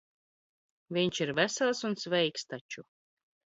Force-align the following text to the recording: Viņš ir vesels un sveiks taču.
Viņš 0.97 1.21
ir 1.27 1.33
vesels 1.41 1.85
un 1.93 2.01
sveiks 2.07 2.51
taču. 2.53 2.89